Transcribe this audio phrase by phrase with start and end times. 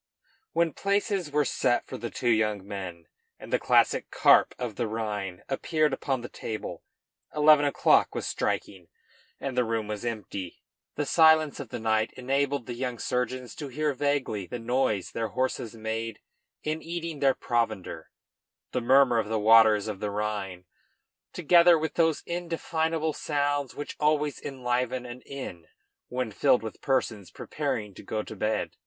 [0.53, 3.05] When places were set for the two young men,
[3.37, 6.81] and the classic carp of the Rhine appeared upon the table,
[7.35, 8.87] eleven o'clock was striking
[9.39, 10.63] and the room was empty.
[10.95, 15.75] The silence of night enabled the young surgeons to hear vaguely the noise their horses
[15.75, 16.17] made
[16.63, 18.09] in eating their provender,
[18.73, 20.65] and the murmur of the waters of the Rhine,
[21.31, 25.67] together with those indefinable sounds which always enliven an inn
[26.07, 28.75] when filled with persons preparing to go to bed.